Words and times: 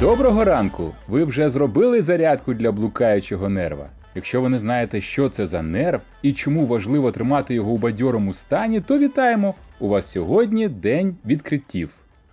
Доброго 0.00 0.44
ранку! 0.44 0.94
Ви 1.08 1.24
вже 1.24 1.48
зробили 1.48 2.02
зарядку 2.02 2.54
для 2.54 2.72
блукаючого 2.72 3.48
нерва. 3.48 3.86
Якщо 4.14 4.40
ви 4.40 4.48
не 4.48 4.58
знаєте, 4.58 5.00
що 5.00 5.28
це 5.28 5.46
за 5.46 5.62
нерв 5.62 6.00
і 6.22 6.32
чому 6.32 6.66
важливо 6.66 7.12
тримати 7.12 7.54
його 7.54 7.70
у 7.70 7.78
бадьорому 7.78 8.32
стані, 8.32 8.80
то 8.80 8.98
вітаємо! 8.98 9.54
У 9.80 9.88
вас 9.88 10.10
сьогодні 10.10 10.68
день 10.68 11.16
відкриттів. 11.26 11.90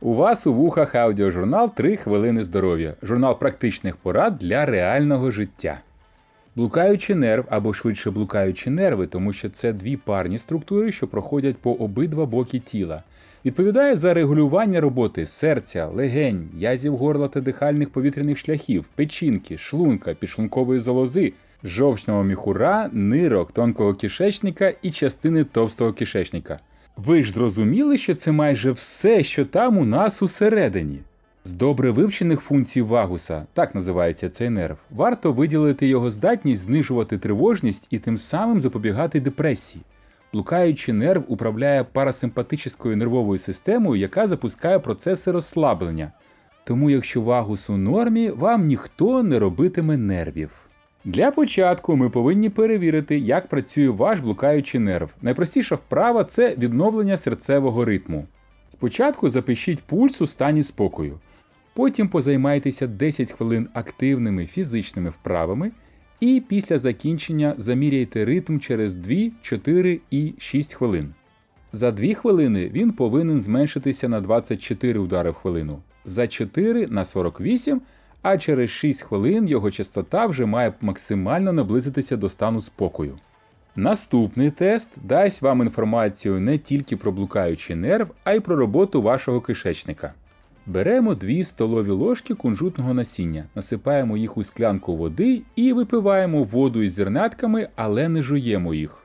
У 0.00 0.14
вас 0.14 0.46
у 0.46 0.54
вухах 0.54 0.94
аудіожурнал 0.94 1.72
«3 1.76 1.96
хвилини 1.96 2.44
здоров'я, 2.44 2.94
журнал 3.02 3.38
практичних 3.38 3.96
порад 3.96 4.38
для 4.38 4.66
реального 4.66 5.30
життя. 5.30 5.78
Блукаючий 6.56 7.16
нерв 7.16 7.44
або 7.50 7.74
швидше 7.74 8.10
блукаючі 8.10 8.70
нерви, 8.70 9.06
тому 9.06 9.32
що 9.32 9.48
це 9.48 9.72
дві 9.72 9.96
парні 9.96 10.38
структури, 10.38 10.92
що 10.92 11.06
проходять 11.06 11.56
по 11.56 11.72
обидва 11.72 12.26
боки 12.26 12.58
тіла. 12.58 13.02
Відповідає 13.44 13.96
за 13.96 14.14
регулювання 14.14 14.80
роботи 14.80 15.26
серця, 15.26 15.86
легень, 15.86 16.48
язів 16.58 16.96
горла 16.96 17.28
та 17.28 17.40
дихальних 17.40 17.90
повітряних 17.90 18.38
шляхів, 18.38 18.84
печінки, 18.94 19.58
шлунка, 19.58 20.14
підшлункової 20.14 20.80
залози, 20.80 21.32
жовчного 21.64 22.24
міхура, 22.24 22.90
нирок, 22.92 23.52
тонкого 23.52 23.94
кишечника 23.94 24.72
і 24.82 24.90
частини 24.90 25.44
товстого 25.44 25.92
кишечника. 25.92 26.58
Ви 26.96 27.22
ж 27.22 27.32
зрозуміли, 27.32 27.96
що 27.96 28.14
це 28.14 28.32
майже 28.32 28.72
все, 28.72 29.22
що 29.22 29.44
там 29.44 29.78
у 29.78 29.84
нас 29.84 30.22
усередині. 30.22 30.98
З 31.46 31.54
добре 31.54 31.90
вивчених 31.90 32.40
функцій 32.40 32.82
вагуса, 32.82 33.46
так 33.52 33.74
називається 33.74 34.28
цей 34.28 34.50
нерв, 34.50 34.76
варто 34.90 35.32
виділити 35.32 35.86
його 35.86 36.10
здатність 36.10 36.62
знижувати 36.62 37.18
тривожність 37.18 37.86
і 37.90 37.98
тим 37.98 38.18
самим 38.18 38.60
запобігати 38.60 39.20
депресії. 39.20 39.82
Блукаючий 40.32 40.94
нерв 40.94 41.24
управляє 41.28 41.84
парасимпатичною 41.84 42.96
нервовою 42.96 43.38
системою, 43.38 44.00
яка 44.00 44.26
запускає 44.26 44.78
процеси 44.78 45.30
розслаблення. 45.30 46.12
Тому, 46.64 46.90
якщо 46.90 47.20
вагус 47.20 47.70
у 47.70 47.76
нормі, 47.76 48.30
вам 48.30 48.66
ніхто 48.66 49.22
не 49.22 49.38
робитиме 49.38 49.96
нервів. 49.96 50.50
Для 51.04 51.30
початку 51.30 51.96
ми 51.96 52.10
повинні 52.10 52.50
перевірити, 52.50 53.18
як 53.18 53.48
працює 53.48 53.88
ваш 53.88 54.20
блукаючий 54.20 54.80
нерв. 54.80 55.10
Найпростіша 55.22 55.74
вправа 55.74 56.24
це 56.24 56.56
відновлення 56.56 57.16
серцевого 57.16 57.84
ритму. 57.84 58.26
Спочатку 58.68 59.28
запишіть 59.28 59.82
пульс 59.82 60.20
у 60.20 60.26
стані 60.26 60.62
спокою. 60.62 61.18
Потім 61.76 62.08
позаймайтеся 62.08 62.86
10 62.86 63.30
хвилин 63.30 63.68
активними 63.72 64.46
фізичними 64.46 65.10
вправами, 65.10 65.70
і 66.20 66.42
після 66.48 66.78
закінчення 66.78 67.54
заміряйте 67.58 68.24
ритм 68.24 68.58
через 68.58 68.94
2, 68.94 69.16
4 69.42 70.00
і 70.10 70.34
6 70.38 70.74
хвилин. 70.74 71.14
За 71.72 71.92
2 71.92 72.14
хвилини 72.14 72.70
він 72.72 72.92
повинен 72.92 73.40
зменшитися 73.40 74.08
на 74.08 74.20
24 74.20 74.98
удари 74.98 75.30
в 75.30 75.34
хвилину, 75.34 75.78
за 76.04 76.28
4 76.28 76.86
на 76.86 77.04
48, 77.04 77.80
а 78.22 78.38
через 78.38 78.70
6 78.70 79.02
хвилин 79.02 79.48
його 79.48 79.70
частота 79.70 80.26
вже 80.26 80.46
має 80.46 80.72
максимально 80.80 81.52
наблизитися 81.52 82.16
до 82.16 82.28
стану 82.28 82.60
спокою. 82.60 83.18
Наступний 83.76 84.50
тест 84.50 84.92
дасть 85.04 85.42
вам 85.42 85.60
інформацію 85.60 86.40
не 86.40 86.58
тільки 86.58 86.96
про 86.96 87.12
блукаючий 87.12 87.76
нерв, 87.76 88.08
а 88.24 88.32
й 88.32 88.40
про 88.40 88.56
роботу 88.56 89.02
вашого 89.02 89.40
кишечника. 89.40 90.12
Беремо 90.68 91.14
2 91.14 91.44
столові 91.44 91.90
ложки 91.90 92.34
кунжутного 92.34 92.94
насіння, 92.94 93.44
насипаємо 93.54 94.16
їх 94.16 94.36
у 94.36 94.44
склянку 94.44 94.96
води 94.96 95.42
і 95.56 95.72
випиваємо 95.72 96.44
воду 96.44 96.82
із 96.82 96.92
зернятками, 96.92 97.68
але 97.76 98.08
не 98.08 98.22
жуємо 98.22 98.74
їх. 98.74 98.98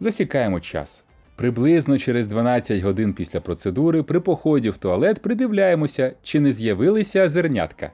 Засікаємо 0.00 0.60
час. 0.60 1.04
Приблизно 1.36 1.98
через 1.98 2.28
12 2.28 2.82
годин 2.82 3.12
після 3.12 3.40
процедури 3.40 4.02
при 4.02 4.20
поході 4.20 4.70
в 4.70 4.76
туалет 4.76 5.22
придивляємося, 5.22 6.12
чи 6.22 6.40
не 6.40 6.52
з'явилися 6.52 7.28
зернятка. 7.28 7.90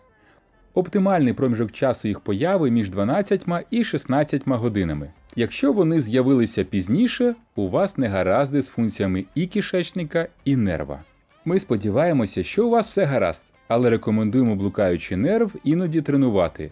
Оптимальний 0.75 1.33
проміжок 1.33 1.73
часу 1.73 2.09
їх 2.09 2.21
появи 2.21 2.71
між 2.71 2.91
12 2.91 3.47
і 3.71 3.85
16 3.85 4.43
годинами. 4.47 5.11
Якщо 5.37 5.73
вони 5.73 6.01
з'явилися 6.01 6.65
пізніше, 6.65 7.35
у 7.57 7.69
вас 7.69 7.99
не 7.99 8.09
гаразди 8.09 8.63
з 8.63 8.69
функціями 8.69 9.25
і 9.35 9.47
кишечника, 9.47 10.29
і 10.45 10.57
нерва. 10.57 11.01
Ми 11.45 11.61
сподіваємося, 11.61 12.43
що 12.43 12.67
у 12.67 12.71
вас 12.71 12.89
все 12.89 13.05
гаразд, 13.05 13.45
але 13.69 13.91
рекомендуємо 13.91 14.57
блукаючий 14.57 15.17
нерв 15.17 15.53
іноді 15.65 16.03
тренувати. 16.03 16.71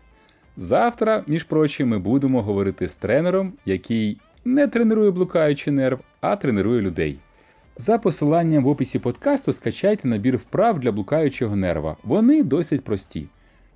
Завтра, 0.57 1.25
між 1.27 1.45
прочим, 1.45 1.89
ми 1.89 1.99
будемо 1.99 2.43
говорити 2.43 2.89
з 2.89 2.97
тренером, 2.97 3.53
який 3.67 4.19
не 4.45 4.69
тренує 4.69 5.11
блукаючий 5.11 5.73
нерв, 5.73 6.01
а 6.21 6.37
тренує 6.37 6.81
людей. 6.81 7.19
За 7.77 7.99
посиланням 7.99 8.65
в 8.65 8.69
описі 8.69 8.99
подкасту 8.99 9.53
скачайте 9.53 10.09
набір 10.09 10.37
вправ 10.37 10.81
для 10.81 10.93
блукаючого 10.93 11.57
нерва. 11.57 11.97
Вони 12.05 12.43
досить 12.43 12.85
прості. 12.85 13.27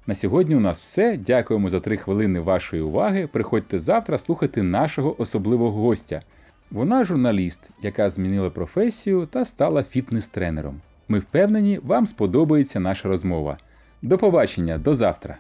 На 0.07 0.15
сьогодні 0.15 0.57
у 0.57 0.61
нас 0.61 0.81
все. 0.81 1.17
Дякуємо 1.17 1.69
за 1.69 1.81
3 1.81 1.97
хвилини 1.97 2.41
вашої 2.41 2.83
уваги. 2.83 3.29
Приходьте 3.33 3.79
завтра 3.79 4.19
слухати 4.19 4.63
нашого 4.63 5.21
особливого 5.21 5.81
гостя. 5.81 6.23
Вона 6.73 7.05
журналіст, 7.05 7.71
яка 7.83 8.11
змінила 8.11 8.51
професію 8.51 9.27
та 9.27 9.45
стала 9.45 9.83
фітнес-тренером. 9.83 10.75
Ми 11.09 11.19
впевнені, 11.19 11.81
вам 11.83 12.07
сподобається 12.07 12.81
наша 12.81 13.09
розмова. 13.09 13.59
До 14.03 14.19
побачення, 14.19 14.79
до 14.79 14.95
завтра! 14.95 15.39